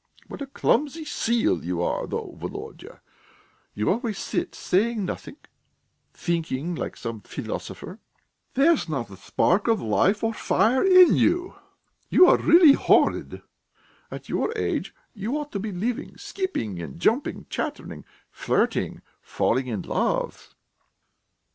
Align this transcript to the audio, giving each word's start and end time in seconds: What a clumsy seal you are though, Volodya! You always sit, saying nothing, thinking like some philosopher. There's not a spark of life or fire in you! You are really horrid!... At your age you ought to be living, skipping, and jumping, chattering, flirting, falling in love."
What 0.27 0.41
a 0.41 0.47
clumsy 0.47 1.05
seal 1.05 1.63
you 1.63 1.83
are 1.83 2.07
though, 2.07 2.35
Volodya! 2.35 3.01
You 3.75 3.91
always 3.91 4.17
sit, 4.17 4.55
saying 4.55 5.05
nothing, 5.05 5.37
thinking 6.11 6.73
like 6.73 6.97
some 6.97 7.21
philosopher. 7.21 7.99
There's 8.55 8.89
not 8.89 9.11
a 9.11 9.15
spark 9.15 9.67
of 9.67 9.79
life 9.79 10.23
or 10.23 10.33
fire 10.33 10.83
in 10.83 11.15
you! 11.15 11.53
You 12.09 12.25
are 12.25 12.37
really 12.39 12.73
horrid!... 12.73 13.43
At 14.09 14.27
your 14.27 14.51
age 14.55 14.95
you 15.13 15.37
ought 15.37 15.51
to 15.51 15.59
be 15.59 15.71
living, 15.71 16.17
skipping, 16.17 16.81
and 16.81 16.99
jumping, 16.99 17.45
chattering, 17.51 18.03
flirting, 18.31 19.03
falling 19.21 19.67
in 19.67 19.83
love." 19.83 20.55